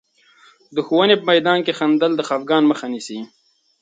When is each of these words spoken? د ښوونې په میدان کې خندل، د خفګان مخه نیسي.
د 0.75 0.77
ښوونې 0.87 1.15
په 1.17 1.25
میدان 1.31 1.59
کې 1.65 1.77
خندل، 1.79 2.11
د 2.15 2.21
خفګان 2.27 2.63
مخه 2.71 2.85
نیسي. 2.93 3.19